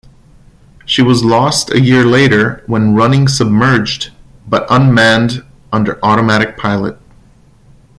She 0.83 1.03
was 1.03 1.23
lost 1.23 1.69
a 1.69 1.79
year 1.79 2.03
later 2.03 2.63
when 2.65 2.95
running 2.95 3.27
submerged 3.27 4.09
but 4.47 4.65
unmanned 4.67 5.45
under 5.71 6.03
automatic 6.03 6.57
pilot. 6.57 6.97